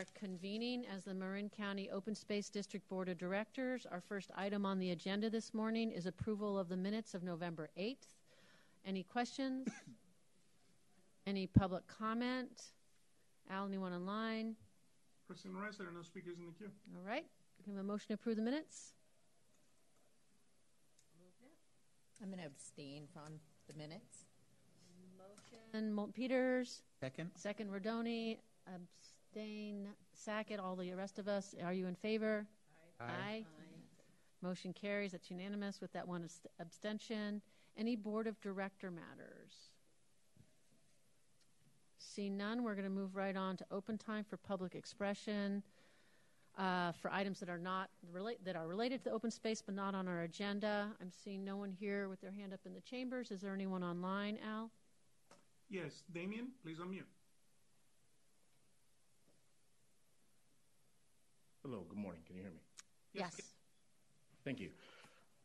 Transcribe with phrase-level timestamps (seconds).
[0.00, 3.86] are convening as the Marin County Open Space District Board of Directors.
[3.90, 7.68] Our first item on the agenda this morning is approval of the minutes of November
[7.78, 8.16] 8th.
[8.86, 9.68] Any questions?
[11.26, 12.62] Any public comment?
[13.50, 14.56] Al, anyone online?
[15.26, 16.70] President Rice, there are no speakers in the queue.
[16.96, 17.26] All right.
[17.62, 18.94] Can we have a motion to approve the minutes?
[22.22, 23.34] I'm going to abstain from
[23.68, 24.24] the minutes.
[25.18, 25.92] Motion.
[25.92, 27.30] Moulton Peters, Second?
[27.34, 28.38] second Rodoni,
[29.30, 31.54] abstain, Sackett, all the rest of us.
[31.64, 32.46] Are you in favor?
[33.00, 33.44] Aye.
[34.42, 35.12] Motion carries.
[35.12, 37.40] That's unanimous with that one abst- abstention.
[37.76, 39.70] Any Board of Director matters?
[41.98, 45.62] See none, we're going to move right on to open time for public expression
[46.58, 49.74] uh, for items that are not relate that are related to the open space but
[49.74, 50.88] not on our agenda.
[51.00, 53.30] I'm seeing no one here with their hand up in the chambers.
[53.30, 54.70] Is there anyone online, Al?
[55.68, 57.04] Yes, Damien, please unmute.
[61.62, 62.22] Hello, good morning.
[62.26, 62.60] Can you hear me?
[63.12, 63.38] Yes.
[64.46, 64.70] Thank you.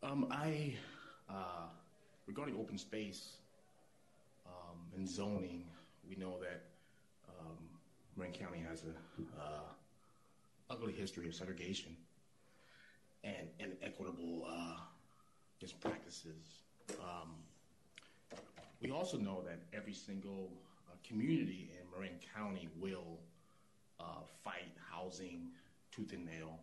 [0.01, 0.73] Um, I,
[1.29, 1.67] uh,
[2.25, 3.33] regarding open space
[4.45, 5.65] um, and zoning,
[6.07, 6.63] we know that
[7.27, 7.57] um,
[8.15, 9.59] Marin County has a uh,
[10.69, 11.97] ugly history of segregation
[13.25, 14.77] and inequitable uh,
[15.59, 16.59] just practices.
[17.01, 17.31] Um,
[18.81, 20.49] we also know that every single
[20.87, 23.19] uh, community in Marin County will
[23.99, 25.49] uh, fight housing
[25.95, 26.59] tooth and nail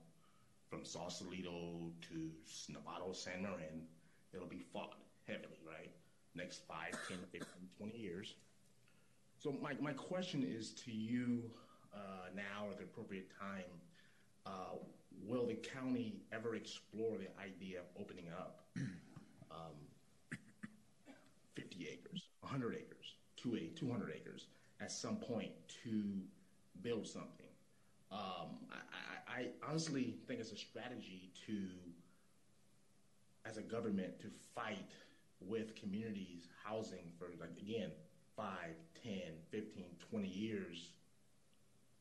[0.68, 2.30] from Sausalito to
[2.70, 3.86] Novato, San Marin.
[4.34, 4.94] It'll be fought
[5.26, 5.90] heavily, right?
[6.34, 8.34] Next 5, 10, 15, 20 years.
[9.38, 11.42] So my, my question is to you
[11.94, 13.64] uh, now at the appropriate time,
[14.46, 14.76] uh,
[15.26, 18.64] will the county ever explore the idea of opening up
[19.50, 20.38] um,
[21.54, 24.46] 50 acres, 100 acres, 200 acres
[24.80, 25.52] at some point
[25.84, 26.02] to
[26.82, 27.41] build something?
[28.12, 31.58] Um, I, I, I honestly think it's a strategy to,
[33.46, 34.90] as a government, to fight
[35.40, 37.90] with communities housing for, like, again,
[38.36, 38.46] 5,
[39.02, 39.12] 10,
[39.50, 40.90] 15, 20 years.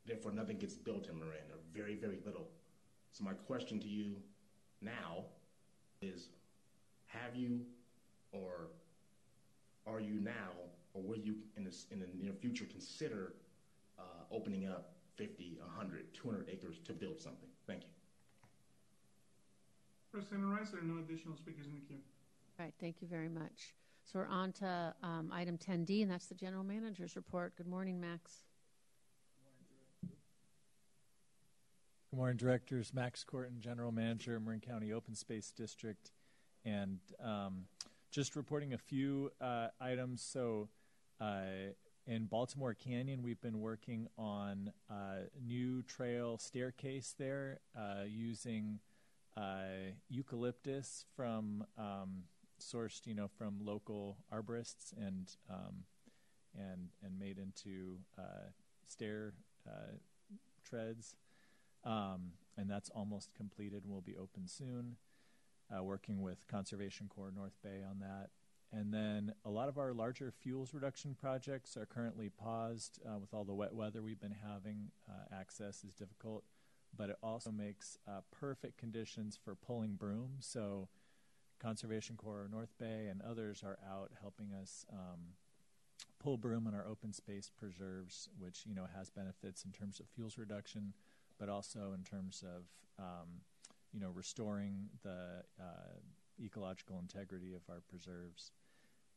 [0.06, 2.50] Therefore, nothing gets built in Marin, or very, very little.
[3.14, 4.16] So, my question to you
[4.82, 5.26] now
[6.02, 6.28] is
[7.08, 7.62] have you,
[8.34, 8.68] or
[9.88, 10.52] are you now,
[10.94, 13.34] or will you in, in the near future consider
[14.00, 17.50] uh, opening up 50, 100, 200 acres to build something?
[17.68, 17.90] Thank you.
[20.12, 22.00] President Rice, there are no additional speakers in the queue.
[22.60, 23.76] All right, thank you very much.
[24.04, 27.56] So we're on to um, item 10D, and that's the General Manager's report.
[27.56, 28.44] Good morning, Max.
[32.12, 32.94] Good morning, Directors.
[32.94, 36.12] Max Korten, General Manager, Marin County Open Space District.
[36.66, 37.68] And um,
[38.12, 40.22] just reporting a few uh, items.
[40.22, 40.68] So,
[41.22, 41.72] uh,
[42.12, 48.80] in Baltimore Canyon, we've been working on a new trail staircase there uh, using
[49.38, 52.24] uh, eucalyptus from um,
[52.60, 55.86] sourced, you know, from local arborists and um,
[56.54, 58.50] and and made into uh,
[58.86, 59.32] stair
[59.66, 59.94] uh,
[60.66, 61.16] treads.
[61.86, 64.98] Um, and that's almost completed and will be open soon.
[65.74, 68.32] Uh, working with Conservation Corps North Bay on that.
[68.74, 73.34] And then a lot of our larger fuels reduction projects are currently paused uh, with
[73.34, 74.92] all the wet weather we've been having.
[75.10, 76.46] Uh, access is difficult,
[76.96, 80.46] but it also makes uh, perfect conditions for pulling brooms.
[80.46, 80.88] So,
[81.60, 85.36] Conservation Corps North Bay and others are out helping us um,
[86.20, 90.08] pull broom in our open space preserves, which you know has benefits in terms of
[90.08, 90.94] fuels reduction,
[91.38, 92.64] but also in terms of
[92.98, 93.42] um,
[93.94, 96.00] you know restoring the uh,
[96.44, 98.52] ecological integrity of our preserves.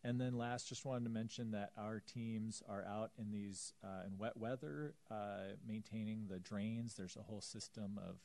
[0.06, 4.06] And then last, just wanted to mention that our teams are out in these uh,
[4.06, 6.94] in wet weather, uh, maintaining the drains.
[6.94, 8.16] There's a whole system of,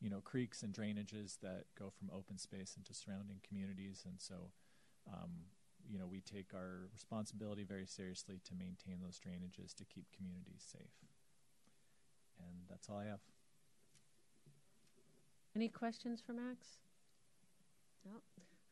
[0.00, 4.52] you know, creeks and drainages that go from open space into surrounding communities, and so,
[5.12, 5.30] um,
[5.90, 10.64] you know, we take our responsibility very seriously to maintain those drainages to keep communities
[10.70, 10.94] safe.
[12.38, 13.20] And that's all I have.
[15.56, 16.78] Any questions for Max?
[18.04, 18.20] No.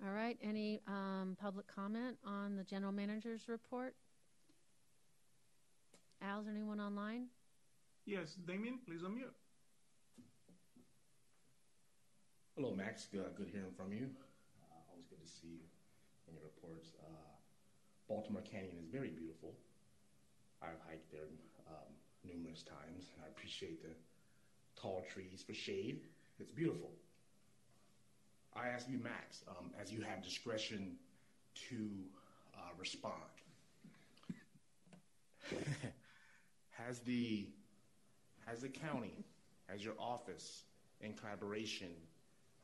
[0.02, 0.38] All right.
[0.42, 3.94] Any um, public comment on the General Manager's report?
[6.22, 7.26] Al, is anyone online?
[8.06, 9.32] Yes, Damien, please unmute.
[12.56, 13.06] Hello, Max.
[13.10, 14.08] Good, good hearing from you.
[14.60, 15.64] Uh, always good to see you
[16.28, 16.92] in your reports.
[17.00, 17.34] Uh,
[18.08, 19.54] Baltimore Canyon is very beautiful.
[20.62, 21.28] I've hiked there
[21.68, 21.92] um,
[22.24, 23.10] numerous times.
[23.14, 23.94] And I appreciate the
[24.80, 26.00] tall trees for shade.
[26.38, 26.90] It's beautiful.
[28.56, 30.96] I ask you, Max, um, as you have discretion
[31.70, 31.88] to
[32.56, 33.14] uh, respond,
[36.70, 37.48] has the
[38.46, 39.24] has has the county,
[39.68, 40.62] has your office
[41.00, 41.88] in collaboration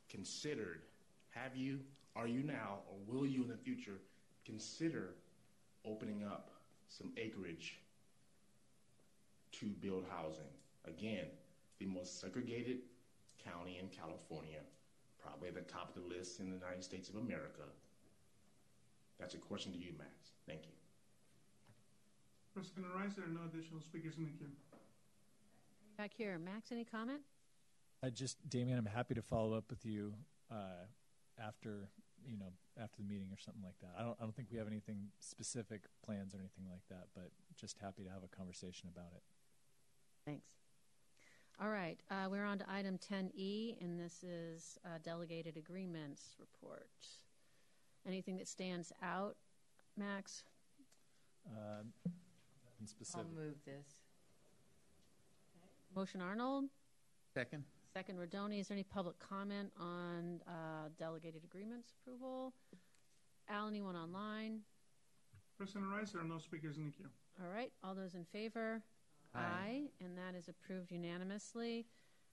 [0.08, 0.82] considered,
[1.31, 1.81] have you,
[2.16, 3.98] are you now, or will you in the future
[4.44, 5.14] consider
[5.84, 6.50] opening up
[6.88, 7.78] some acreage
[9.52, 10.44] to build housing?
[10.86, 11.26] Again,
[11.78, 12.78] the most segregated
[13.44, 14.60] county in California,
[15.22, 17.69] probably at the top of the list in the United States of America.
[19.19, 20.32] That's a question to you, Max.
[20.46, 20.72] Thank you.
[22.55, 24.50] President Rice, there are no additional speakers in the queue.
[25.96, 27.20] Back here, Max, any comment?
[28.02, 30.14] I just, Damien, I'm happy to follow up with you
[30.50, 30.88] uh,
[31.38, 31.90] after,
[32.26, 32.52] you know,
[32.82, 33.93] after the meeting or something like that.
[33.99, 37.31] I don't, I don't think we have anything specific plans or anything like that, but
[37.56, 39.22] just happy to have a conversation about it.
[40.25, 40.49] Thanks.
[41.62, 46.88] All right, uh, we're on to item 10E, and this is uh, delegated agreements report.
[48.06, 49.36] Anything that stands out,
[49.94, 50.44] Max?
[51.46, 51.82] Uh,
[52.80, 53.86] nothing I'll move this.
[55.94, 56.64] Motion Arnold,
[57.34, 57.64] Second?
[57.92, 58.60] second Rodoni.
[58.60, 62.54] Is there any public comment on uh, delegated agreements approval?
[63.50, 64.60] Al, anyone online?
[65.58, 67.10] President Rice, there are no speakers in the queue.
[67.42, 68.80] All right, all those in favor?
[69.35, 69.82] Aye.
[70.00, 71.87] and that is approved unanimously.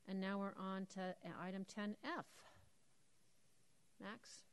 [0.08, 2.24] And now we're on to item 10F.
[4.02, 4.44] Max?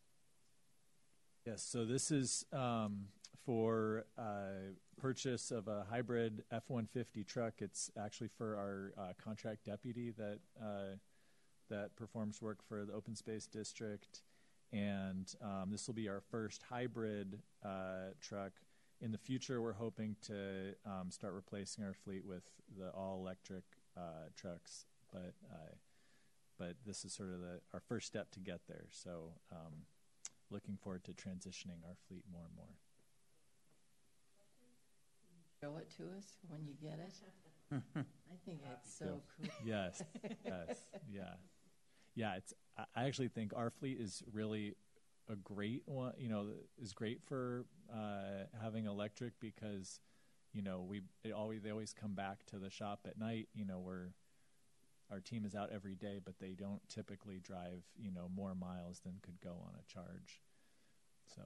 [1.47, 3.07] Yes, so this is um,
[3.45, 7.55] for uh, purchase of a hybrid F 150 truck.
[7.59, 10.97] It's actually for our uh, contract deputy that, uh,
[11.71, 14.23] that performs work for the Open Space District.
[14.73, 18.53] And um, this will be our first hybrid uh, truck.
[19.05, 22.45] In the future, we're hoping to um, start replacing our fleet with
[22.79, 23.65] the all electric
[23.99, 24.87] uh, trucks.
[25.13, 25.75] But, uh,
[26.59, 28.87] but this is sort of the, our first step to get there.
[28.89, 29.85] So, um,
[30.51, 32.79] looking forward to transitioning our fleet more and more.
[35.61, 37.15] Show it to us when you get it.
[37.75, 39.51] I think it's so cool.
[39.67, 40.03] Yes,
[40.47, 40.79] yes,
[41.13, 41.35] yeah,
[42.15, 42.37] yeah.
[42.37, 42.55] It's.
[42.79, 44.75] I- I actually think our fleet is really
[45.31, 46.13] a great one.
[46.19, 46.47] You know,
[46.81, 50.01] is great for uh, having electric because,
[50.53, 53.49] you know, we it always they always come back to the shop at night.
[53.55, 54.09] You know, we're
[55.11, 59.01] our team is out every day, but they don't typically drive you know more miles
[59.01, 60.43] than could go on a charge.
[61.35, 61.43] So.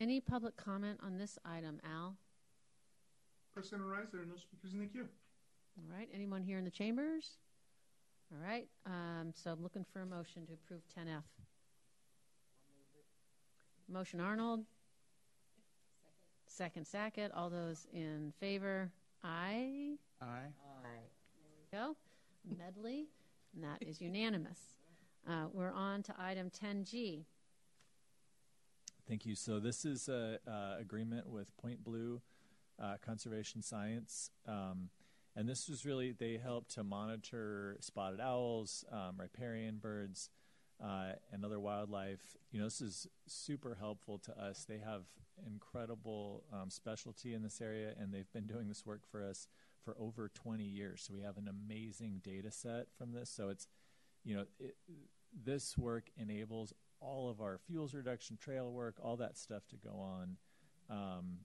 [0.00, 2.16] Any public comment on this item, Al?
[3.54, 5.06] President Rice, there are no speakers in the queue.
[5.78, 7.38] All right, anyone here in the chambers?
[8.34, 11.22] All right, um, so I'm looking for a motion to approve 10F.
[13.88, 14.64] Motion Arnold.
[16.48, 17.30] Second Sackett.
[17.32, 18.90] All those in favor?
[19.22, 19.98] Aye.
[20.20, 20.26] Aye.
[20.84, 21.04] Aye.
[21.70, 21.96] Go.
[22.58, 23.06] Medley.
[23.54, 24.58] And that is unanimous.
[25.28, 27.24] Uh, we're on to item 10G.
[29.08, 29.36] Thank you.
[29.36, 32.20] So this is a uh, agreement with Point Blue
[32.82, 34.88] uh, Conservation Science, um,
[35.36, 40.30] and this was really they help to monitor spotted owls, um, riparian birds,
[40.82, 42.36] uh, and other wildlife.
[42.50, 44.64] You know, this is super helpful to us.
[44.64, 45.02] They have
[45.46, 49.48] incredible um, specialty in this area, and they've been doing this work for us
[49.84, 51.04] for over 20 years.
[51.06, 53.30] So we have an amazing data set from this.
[53.30, 53.66] So it's,
[54.24, 54.76] you know, it,
[55.44, 59.98] this work enables all of our fuels reduction, trail work, all that stuff to go
[59.98, 60.36] on
[60.88, 61.38] um,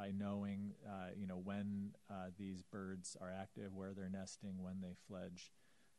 [0.00, 4.80] by knowing, uh, you know, when uh, these birds are active, where they're nesting, when
[4.80, 5.52] they fledge.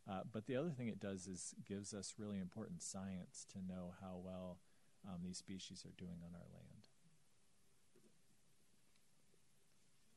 [0.09, 3.93] Uh, but the other thing it does is gives us really important science to know
[4.01, 4.57] how well
[5.07, 6.87] um, these species are doing on our land.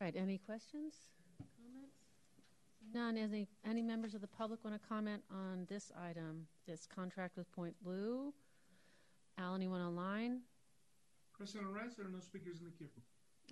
[0.00, 0.94] All right, any questions,
[1.62, 1.98] comments?
[2.94, 3.18] None.
[3.18, 7.52] Any, any members of the public want to comment on this item, this contract with
[7.52, 8.32] Point Blue?
[9.36, 10.40] Al, anyone online?
[11.36, 12.88] President Rice, there are no speakers in the queue.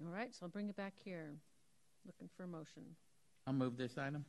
[0.01, 1.35] All right, so I'll bring it back here.
[2.07, 2.83] Looking for a motion.
[3.47, 4.25] I'll move this item.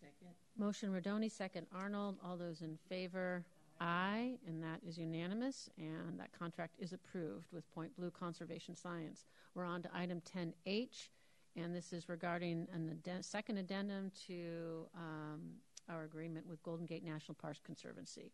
[0.00, 0.34] Second.
[0.56, 2.16] Motion Rodoni, second Arnold.
[2.24, 3.44] All those in favor?
[3.80, 9.24] Aye, and that is unanimous, and that contract is approved with Point Blue Conservation Science.
[9.54, 11.08] We're on to item 10H,
[11.56, 15.40] and this is regarding an add- second addendum to um,
[15.88, 18.32] our agreement with Golden Gate National Parks Conservancy.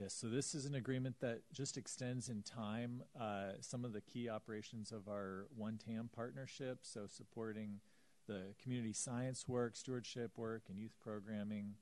[0.00, 4.00] Yes, so this is an agreement that just extends in time uh, some of the
[4.00, 6.78] key operations of our One TAM partnership.
[6.80, 7.80] So, supporting
[8.26, 11.74] the community science work, stewardship work, and youth programming.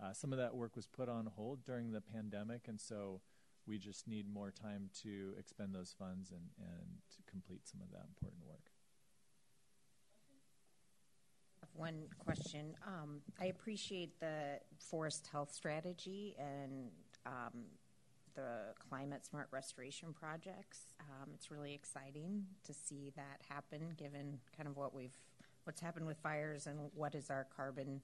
[0.00, 3.20] Uh, some of that work was put on hold during the pandemic, and so
[3.66, 8.04] we just need more time to expend those funds and, and complete some of that
[8.06, 8.70] important work.
[11.74, 12.76] one question.
[12.86, 16.90] Um, I appreciate the forest health strategy and
[17.26, 17.64] um,
[18.34, 20.94] the climate smart restoration projects.
[21.00, 25.16] Um, it's really exciting to see that happen, given kind of what we've
[25.64, 28.02] what's happened with fires and what is our carbon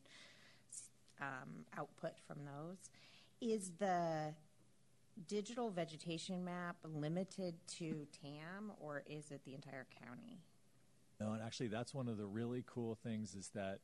[1.20, 2.78] um, output from those.
[3.40, 4.34] Is the
[5.26, 10.38] digital vegetation map limited to TAM or is it the entire county?
[11.20, 13.80] No, and actually, that's one of the really cool things is that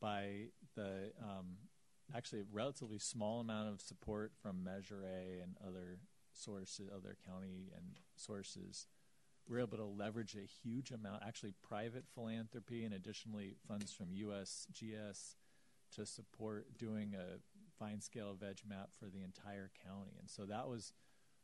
[0.00, 1.56] by the um,
[2.16, 5.98] actually a relatively small amount of support from Measure A and other
[6.32, 8.86] sources, other county and sources,
[9.48, 15.34] we're able to leverage a huge amount, actually private philanthropy and additionally funds from USGS
[15.96, 17.38] to support doing a
[17.78, 20.12] fine scale veg map for the entire county.
[20.20, 20.92] And so that was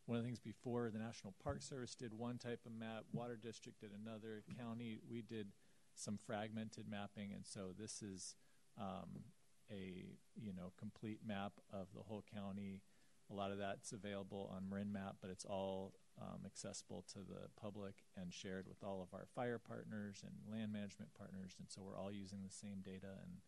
[0.06, 3.36] one of the things before the National Park Service did one type of map, Water
[3.36, 5.48] District did another, county we did
[5.96, 8.36] some fragmented mapping, and so this is
[8.78, 9.24] um,
[9.70, 12.82] a you know complete map of the whole county.
[13.30, 17.48] A lot of that's available on Marin Map, but it's all um, accessible to the
[17.60, 21.82] public and shared with all of our fire partners and land management partners, and so
[21.82, 23.38] we're all using the same data and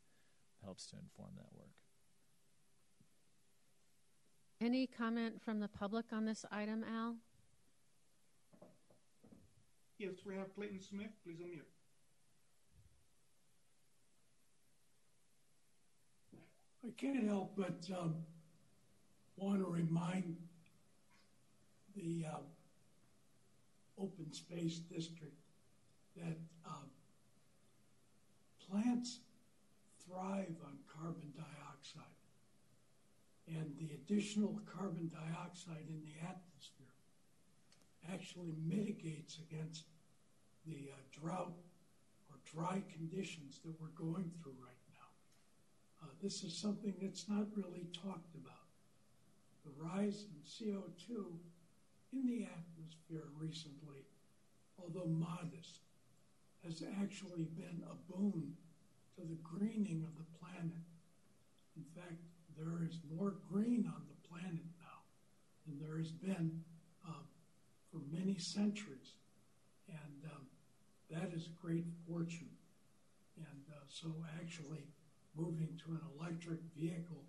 [0.65, 1.71] helps to inform that work.
[4.61, 7.15] Any comment from the public on this item, Al?
[9.99, 11.11] Yes, we have Clayton Smith.
[11.25, 11.67] Please unmute.
[16.89, 18.15] I can't help but um,
[19.37, 20.37] want to remind
[21.95, 22.45] the um,
[23.99, 25.37] open space district
[26.17, 26.89] that um,
[28.67, 29.19] plants
[30.07, 32.05] thrive on carbon dioxide.
[33.49, 36.87] And the additional carbon dioxide in the atmosphere
[38.11, 39.85] actually mitigates against
[40.67, 41.53] the uh, drought
[42.31, 44.78] or dry conditions that we're going through right now.
[46.23, 48.67] This is something that's not really talked about.
[49.65, 51.25] The rise in CO2
[52.13, 54.03] in the atmosphere recently,
[54.79, 55.81] although modest,
[56.65, 58.53] has actually been a boon
[59.15, 60.83] to the greening of the planet.
[61.77, 62.19] In fact,
[62.57, 64.99] there is more green on the planet now
[65.67, 66.61] than there has been
[67.07, 67.25] um,
[67.93, 69.15] for many centuries.
[69.89, 70.43] And um,
[71.11, 72.51] that is great fortune.
[73.37, 74.09] And uh, so,
[74.41, 74.83] actually,
[75.39, 77.23] moving to an electric vehicle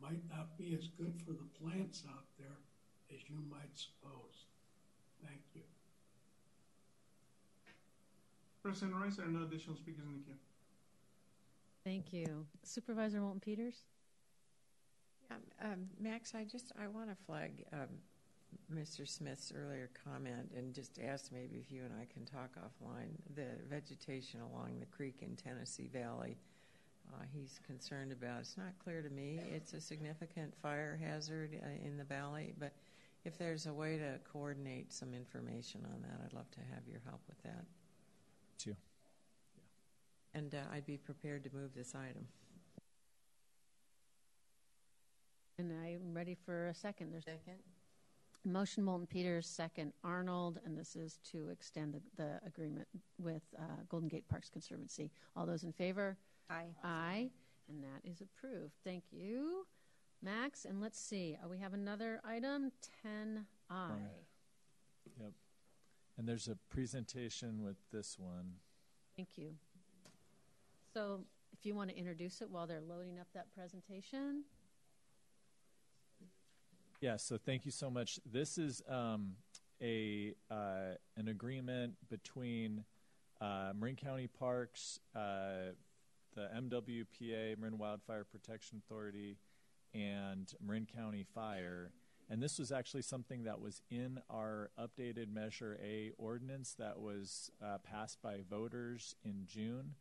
[0.00, 2.58] might not be as good for the plants out there
[3.14, 4.46] as you might suppose.
[5.22, 5.62] Thank you.
[8.62, 10.34] President Rice, there are no additional speakers in the queue.
[11.84, 12.46] Thank you.
[12.62, 13.76] Supervisor Moulton Peters?
[15.30, 17.88] Um, um, Max, I just I want to flag um,
[18.72, 19.06] Mr.
[19.06, 23.10] Smith's earlier comment and just ask maybe if you and I can talk offline.
[23.34, 26.36] The vegetation along the creek in Tennessee Valley,
[27.12, 28.40] uh, he's concerned about.
[28.40, 29.40] It's not clear to me.
[29.52, 32.72] It's a significant fire hazard uh, in the valley, but
[33.24, 37.00] if there's a way to coordinate some information on that, I'd love to have your
[37.06, 37.64] help with that.
[38.58, 38.76] Too.
[40.34, 42.26] And uh, I'd be prepared to move this item.
[45.58, 47.12] And I'm ready for a second.
[47.12, 47.58] There's Second.
[48.44, 53.62] motion Moulton Peters, second Arnold, and this is to extend the, the agreement with uh,
[53.88, 55.12] Golden Gate Parks Conservancy.
[55.36, 56.18] All those in favor?
[56.50, 56.74] Aye.
[56.82, 57.30] Aye,
[57.68, 58.74] and that is approved.
[58.84, 59.66] Thank you,
[60.22, 60.64] Max.
[60.64, 62.72] And let's see, uh, we have another item,
[63.06, 63.90] 10I.
[65.20, 65.32] Yep.
[66.16, 68.54] And there's a presentation with this one.
[69.16, 69.54] Thank you.
[70.92, 71.20] So
[71.52, 74.44] if you want to introduce it while they're loading up that presentation.
[77.00, 78.20] Yeah, so thank you so much.
[78.24, 79.32] This is um,
[79.82, 82.84] a uh, an agreement between
[83.40, 85.72] uh, Marin County Parks, uh,
[86.34, 89.38] the MWPA, Marin Wildfire Protection Authority,
[89.92, 91.92] and Marin County Fire.
[92.28, 97.50] And this was actually something that was in our updated Measure A ordinance that was
[97.62, 99.94] uh, passed by voters in June.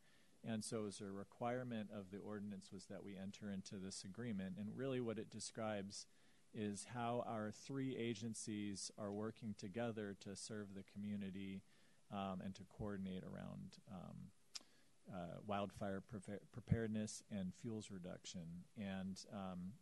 [0.46, 4.56] And so, as a requirement of the ordinance, was that we enter into this agreement.
[4.60, 6.06] And really, what it describes
[6.54, 11.62] is how our three agencies are working together to serve the community
[12.12, 14.30] um, and to coordinate around um,
[15.12, 18.66] uh, wildfire pre- preparedness and fuels reduction.
[18.78, 19.74] And um,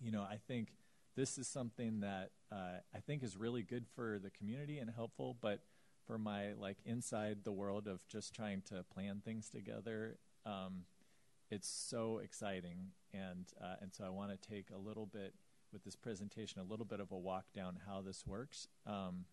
[0.00, 0.68] you know, I think
[1.16, 5.36] this is something that uh, I think is really good for the community and helpful,
[5.40, 5.60] but
[6.06, 10.84] for my like inside the world of just trying to plan things together, um,
[11.50, 12.92] it's so exciting.
[13.12, 15.34] And uh, and so I want to take a little bit
[15.72, 18.68] with this presentation, a little bit of a walk down how this works.
[18.86, 19.24] Um,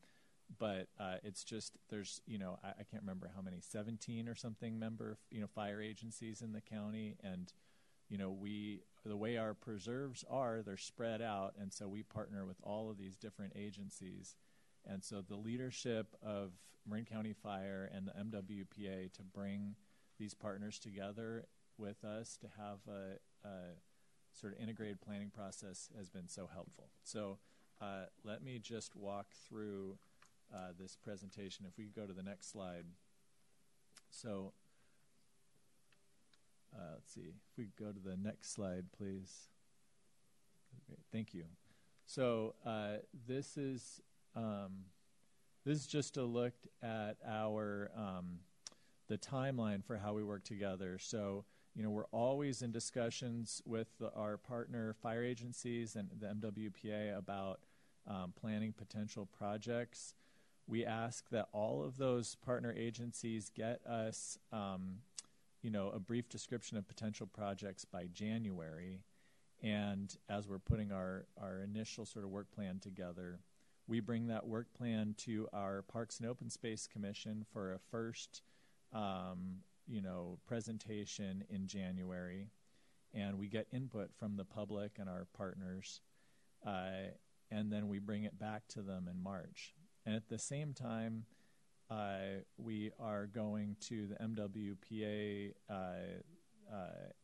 [0.57, 4.35] but uh, it's just there's you know I, I, can't remember how many 17 or
[4.35, 7.15] something member you know fire agencies in the county.
[7.23, 7.51] And
[8.09, 11.53] you know we the way our preserves are they're spread out.
[11.59, 14.35] And so we partner with all of these different agencies.
[14.85, 16.53] And so the leadership of
[16.87, 19.75] Marin County Fire and the MWPA to bring
[20.17, 21.45] these partners together
[21.77, 23.51] with us to have a, a
[24.33, 26.89] sort of integrated planning process has been so helpful.
[27.03, 27.39] So
[27.81, 29.97] uh, let me just walk through
[30.53, 31.65] uh, this presentation.
[31.67, 32.85] If we go to the next slide.
[34.09, 34.53] So
[36.75, 37.21] uh, let's see.
[37.21, 39.47] If we go to the next slide, please.
[41.11, 41.45] Thank you.
[42.05, 44.01] So uh, this is
[44.35, 44.85] um,
[45.65, 48.39] this is just a look at our um,
[49.07, 50.97] the timeline for how we work together.
[50.99, 56.27] So you know we're always in discussions with the, our partner fire agencies and the
[56.27, 57.59] MWPA about
[58.07, 60.13] um, planning potential projects.
[60.69, 64.99] We ask that all of those partner agencies get us, um,
[65.63, 69.01] you know, a brief description of potential projects by January.
[69.63, 73.39] And as we're putting our, our initial sort of work plan together,
[73.87, 78.43] we bring that work plan to our Parks and Open Space Commission for a first,
[78.93, 82.51] um, you know, presentation in January,
[83.11, 86.01] and we get input from the public and our partners,
[86.63, 87.09] uh,
[87.49, 89.73] and then we bring it back to them in March.
[90.09, 91.25] And at the same time,
[91.91, 95.73] uh, we are going to the MWPA uh,
[96.73, 96.75] uh,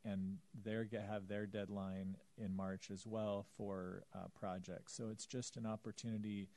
[0.04, 4.94] and they have their deadline in March as well for uh, projects.
[4.94, 6.48] So it's just an opportunity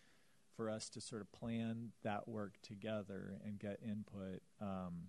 [0.54, 4.42] for us to sort of plan that work together and get input.
[4.60, 5.04] Um,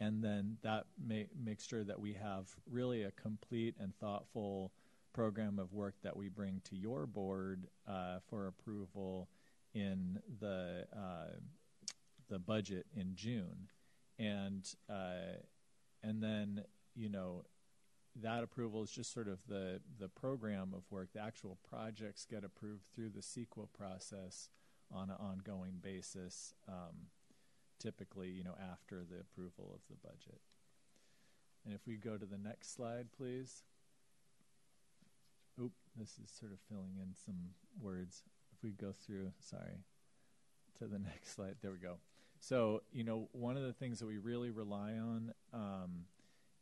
[0.00, 4.72] and then that may, makes sure that we have really a complete and thoughtful
[5.12, 9.28] program of work that we bring to your board uh, for approval
[9.74, 11.36] in the uh,
[12.28, 13.68] the budget in June,
[14.18, 15.38] and uh,
[16.02, 16.64] and then
[16.94, 17.44] you know
[18.16, 21.08] that approval is just sort of the the program of work.
[21.12, 24.48] The actual projects get approved through the CEQA process
[24.92, 26.54] on an ongoing basis.
[26.68, 27.08] Um,
[27.80, 30.40] typically, you know, after the approval of the budget.
[31.64, 33.62] And if we go to the next slide, please.
[35.60, 38.22] Oop, this is sort of filling in some words
[38.64, 39.84] we go through, sorry,
[40.78, 41.56] to the next slide.
[41.62, 41.98] There we go.
[42.40, 46.06] So, you know, one of the things that we really rely on um,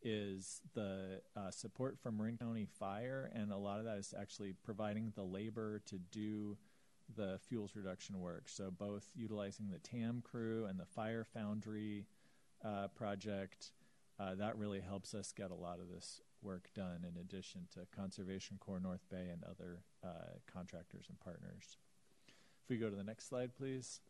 [0.02, 4.54] is the uh, support from Marin County Fire, and a lot of that is actually
[4.64, 6.56] providing the labor to do
[7.16, 8.44] the fuels reduction work.
[8.48, 12.06] So, both utilizing the TAM crew and the Fire Foundry
[12.64, 13.72] uh, project,
[14.20, 17.80] uh, that really helps us get a lot of this work done in addition to
[17.94, 21.76] Conservation Corps North Bay and other uh, contractors and partners.
[22.62, 24.00] If we go to the next slide, please.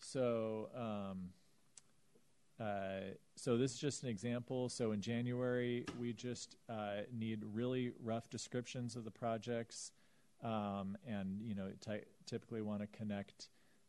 [0.00, 1.30] So, um,
[2.60, 4.68] uh, so this is just an example.
[4.68, 9.92] So in January, we just uh, need really rough descriptions of the projects,
[10.42, 13.48] um, and you know, ty- typically want to connect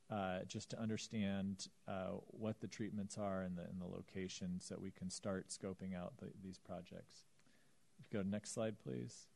[0.10, 4.82] uh, just to understand uh, what the treatments are and the, and the locations that
[4.82, 7.24] we can start scoping out the, these projects.
[8.00, 9.28] You go to the next slide, please.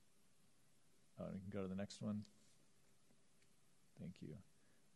[1.20, 2.24] Oh, we can go to the next one.
[4.00, 4.36] Thank you.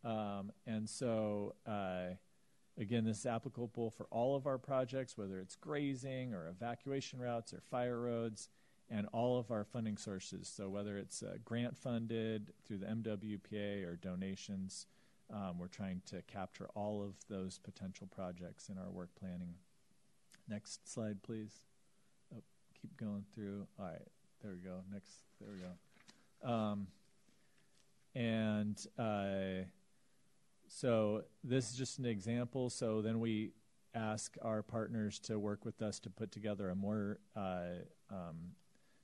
[0.08, 2.14] Um, and so, uh,
[2.78, 7.52] again, this is applicable for all of our projects, whether it's grazing or evacuation routes
[7.52, 8.48] or fire roads,
[8.88, 10.48] and all of our funding sources.
[10.48, 14.86] So, whether it's uh, grant funded through the MWPA or donations,
[15.32, 19.54] um, we're trying to capture all of those potential projects in our work planning.
[20.48, 21.60] Next slide, please.
[22.86, 23.66] Keep going through.
[23.80, 24.06] All right,
[24.42, 24.82] there we go.
[24.92, 26.48] Next, there we go.
[26.48, 26.86] Um,
[28.14, 29.64] and uh,
[30.68, 32.70] so this is just an example.
[32.70, 33.50] So then we
[33.92, 38.52] ask our partners to work with us to put together a more uh, um,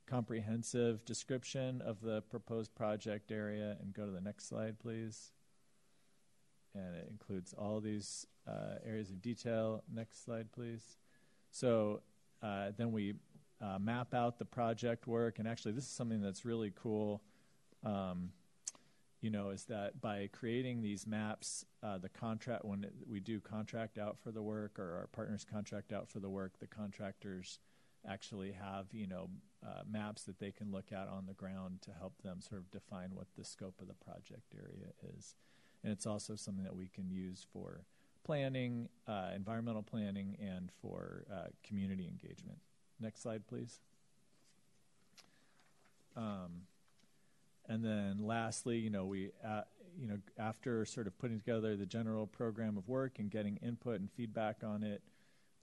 [0.07, 3.77] comprehensive description of the proposed project area.
[3.81, 5.33] And go to the next slide, please.
[6.77, 9.83] And it includes all these uh, areas of detail.
[9.93, 10.99] Next slide, please.
[11.51, 12.03] So
[12.45, 13.15] uh, then we
[13.63, 15.39] uh, map out the project work.
[15.39, 17.23] And actually, this is something that's really cool.
[17.85, 18.31] Um,
[19.21, 23.97] you know, is that by creating these maps, uh, the contract when we do contract
[23.97, 27.61] out for the work or our partners contract out for the work, the contractors
[28.07, 29.31] actually have you know
[29.65, 32.69] uh, maps that they can look at on the ground to help them sort of
[32.73, 35.37] define what the scope of the project area is,
[35.85, 37.85] and it's also something that we can use for
[38.25, 42.59] planning, uh, environmental planning, and for uh, community engagement.
[43.03, 43.81] Next slide, please.
[46.17, 46.63] Um,
[47.69, 49.63] and then lastly, you know, we, uh,
[49.99, 53.99] you know, after sort of putting together the general program of work and getting input
[53.99, 55.03] and feedback on it,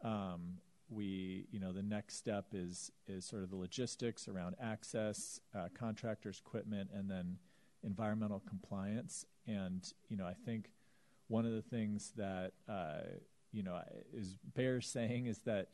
[0.04, 0.58] um,
[0.90, 5.68] we, you know, the next step is is sort of the logistics around access, uh,
[5.74, 7.38] contractors, equipment, and then
[7.84, 9.26] environmental compliance.
[9.48, 10.72] And you know, I think
[11.30, 13.02] one of the things that uh,
[13.52, 13.82] you know,
[14.14, 15.70] is bears saying is that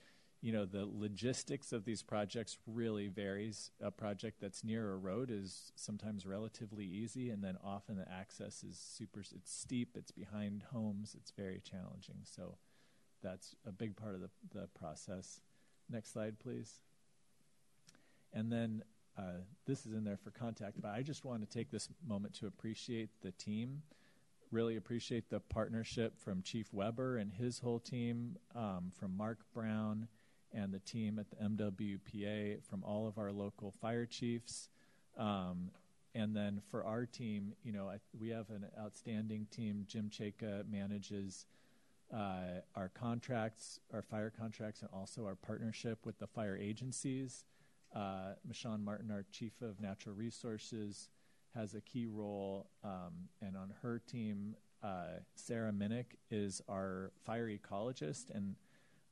[0.45, 3.71] you know the logistics of these projects really varies.
[3.81, 8.63] A project that's near a road is sometimes relatively easy and then often the access
[8.63, 12.17] is super it's steep it's behind homes it's very challenging.
[12.25, 12.59] So
[13.23, 15.41] that's a big part of the, the process.
[15.89, 16.79] Next slide please.
[18.31, 18.83] And then
[19.17, 22.35] uh, this is in there for contact but i just want to take this moment
[22.35, 23.81] to appreciate the team.
[24.51, 30.07] Really appreciate the partnership from chief weber and his whole team um, from mark brown
[30.55, 34.69] and the team at the MWPA from all of our local fire chiefs.
[35.17, 35.71] Um,
[36.13, 39.85] and then for our team, you know, I, we have an outstanding team.
[39.87, 41.45] Jim Chayka manages
[42.13, 47.43] uh, our contracts, our fire contracts, and also our partnership with the fire agencies.
[47.93, 51.09] Uh, Mischon Martin, our chief of natural resources,
[51.53, 57.49] has a key role, um, and on her team, uh, Sarah Minnick is our fire
[57.49, 58.55] ecologist, and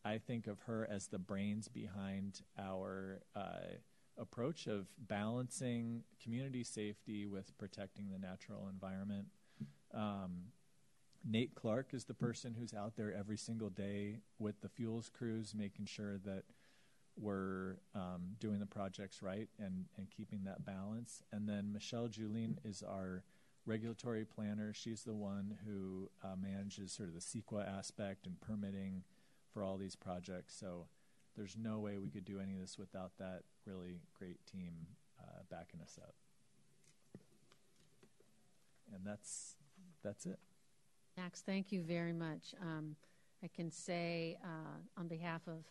[0.05, 3.77] I think of her as the brains behind our uh,
[4.17, 9.27] approach of balancing community safety with protecting the natural environment.
[9.93, 10.51] Um,
[11.25, 15.53] Nate Clark is the person who's out there every single day with the fuels crews,
[15.55, 16.43] making sure that
[17.15, 21.21] we're um, doing the projects right and, and keeping that balance.
[21.31, 23.23] And then Michelle Julien is our
[23.65, 24.73] regulatory planner.
[24.73, 29.03] She's the one who uh, manages sort of the CEQA aspect and permitting
[29.53, 30.55] for all these projects.
[30.57, 30.87] So
[31.35, 34.73] there's no way we could do any of this without that really great team
[35.19, 36.15] uh, backing us up.
[38.93, 39.55] And that's
[40.03, 40.39] that's it.
[41.17, 42.53] Max, thank you very much.
[42.61, 42.95] Um,
[43.43, 45.63] I can say uh, on behalf of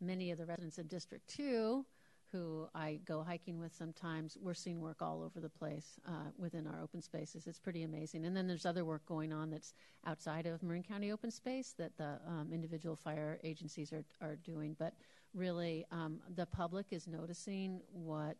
[0.00, 1.84] many of the residents of District 2
[2.32, 6.66] who I go hiking with sometimes, we're seeing work all over the place uh, within
[6.66, 7.46] our open spaces.
[7.46, 8.24] It's pretty amazing.
[8.24, 9.74] And then there's other work going on that's
[10.06, 14.74] outside of Marin County open space that the um, individual fire agencies are, are doing.
[14.78, 14.94] But
[15.34, 18.36] really, um, the public is noticing what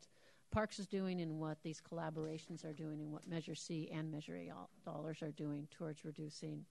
[0.51, 4.37] Parks is doing and what these collaborations are doing and what Measure C and Measure
[4.37, 4.53] A
[4.85, 6.65] dollars are doing towards reducing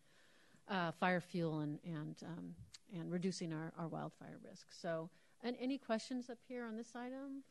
[0.70, 2.56] uh, fire fuel and, and, um,
[2.94, 4.68] and reducing our, our wildfire risk.
[4.72, 5.10] So
[5.44, 7.44] and any questions up here on this item?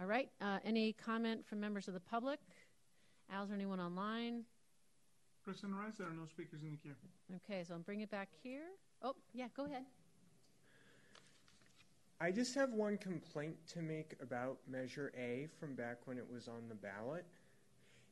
[0.00, 0.30] All right.
[0.40, 2.40] Uh, any comment from members of the public?
[3.32, 4.44] Al, is there anyone online?
[5.42, 6.94] President Rice, there are no speakers in the queue.
[7.36, 8.64] Okay, so I'll bring it back here.
[9.02, 9.84] Oh, yeah, go ahead.
[12.20, 16.48] I just have one complaint to make about Measure A from back when it was
[16.48, 17.26] on the ballot.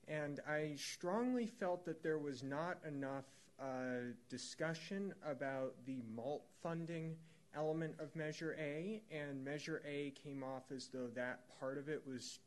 [0.06, 3.24] And I strongly felt that there was not enough
[3.58, 7.16] uh, discussion about the MALT funding
[7.56, 12.02] element of Measure A, and Measure A came off as though that part of it
[12.06, 12.38] was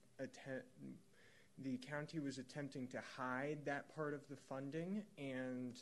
[1.64, 5.82] the county was attempting to hide that part of the funding and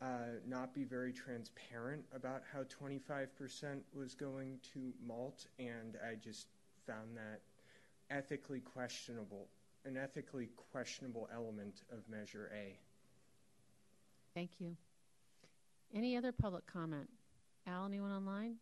[0.00, 3.26] uh, not be very transparent about how 25%
[3.92, 6.46] was going to MALT, and I just
[6.86, 7.40] found that
[8.10, 9.48] ethically questionable,
[9.84, 12.78] an ethically questionable element of Measure A.
[14.34, 14.76] Thank you.
[15.92, 17.08] Any other public comment?
[17.70, 18.56] Al, anyone online?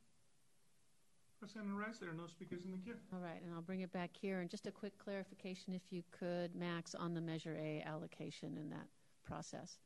[1.40, 2.96] President Rice, there are no speakers in the queue.
[3.12, 4.40] All right, and I'll bring it back here.
[4.40, 8.68] And just a quick clarification, if you could, Max, on the Measure A allocation in
[8.70, 8.86] that
[9.24, 9.78] process.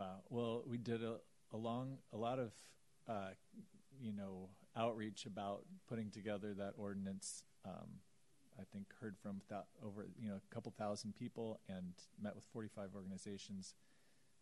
[0.00, 1.18] Uh, well, we did a,
[1.52, 2.52] a long, a lot of,
[3.06, 3.30] uh,
[4.00, 7.44] you know, outreach about putting together that ordinance.
[7.64, 8.00] Um,
[8.58, 12.44] I think heard from th- over, you know, a couple thousand people and met with
[12.52, 13.74] 45 organizations.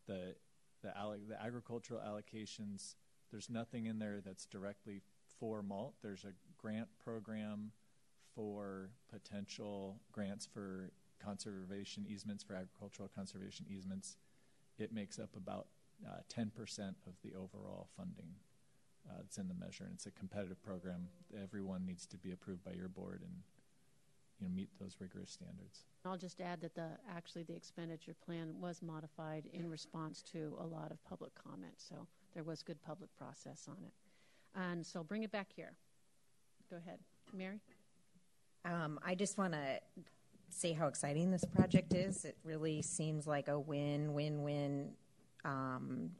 [0.07, 0.37] The
[0.83, 2.95] the, alloc- the agricultural allocations
[3.31, 5.03] there's nothing in there that's directly
[5.38, 5.95] for MALT.
[6.03, 7.73] There's a grant program
[8.35, 10.91] for potential grants for
[11.23, 14.17] conservation easements, for agricultural conservation easements.
[14.79, 15.67] It makes up about
[16.07, 16.51] uh, 10%
[17.07, 18.31] of the overall funding
[19.09, 19.85] uh, that's in the measure.
[19.85, 21.09] And it's a competitive program.
[21.43, 23.33] Everyone needs to be approved by your board and
[24.38, 25.85] you know, meet those rigorous standards.
[26.05, 30.67] I'll just add that the actually the expenditure plan was modified in response to a
[30.67, 31.75] lot of public comment.
[31.77, 33.93] So there was good public process on it.
[34.55, 35.73] And so bring it back here.
[36.71, 36.99] Go ahead,
[37.33, 37.61] Mary.
[38.64, 39.81] Um, I just want to
[40.51, 42.25] say how exciting this project is.
[42.25, 44.91] It really seems like a win win win
[45.45, 46.11] um,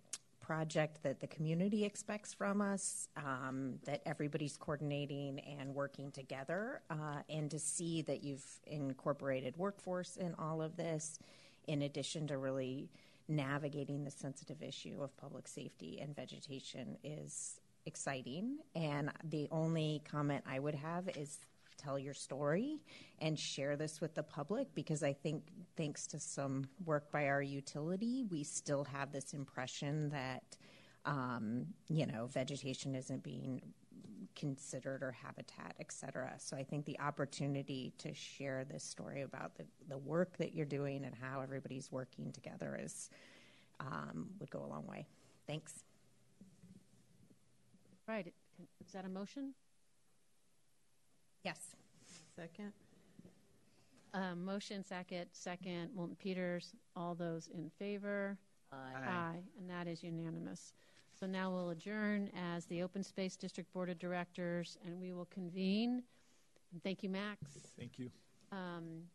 [0.41, 7.21] project that the community expects from us, um, that everybody's coordinating and working together, uh,
[7.29, 11.19] and to see that you've incorporated workforce in all of this,
[11.67, 12.89] in addition to really
[13.29, 18.59] navigating the sensitive issue of public safety and vegetation is exciting.
[18.75, 21.39] And the only comment I would have is
[21.77, 22.81] tell your story
[23.21, 25.45] and share this with the public because I think,
[25.77, 30.57] thanks to some work by our utility, we still have this impression that
[31.05, 33.63] um, you know, vegetation isn't being
[34.39, 36.33] considered or habitat, et cetera.
[36.39, 40.65] So I think the opportunity to share this story about the, the work that you're
[40.65, 43.11] doing and how everybody's working together is
[43.81, 45.07] um, would go a long way.
[45.47, 45.73] Thanks.
[48.07, 48.33] Right.
[48.87, 49.53] Is that a motion?
[51.45, 51.59] Yes.
[52.35, 52.73] Second?
[54.15, 56.75] Um, motion, second, second, Moulton Peters.
[56.97, 58.39] All those in favor?
[58.73, 58.77] Aye.
[59.07, 59.43] Aye.
[59.59, 60.73] And that is unanimous.
[61.19, 65.25] So now we'll adjourn as the Open Space District Board of Directors, and we will
[65.25, 66.05] convene.
[66.71, 67.41] And thank you, Max.
[67.77, 68.09] Thank you.
[68.53, 69.09] Um,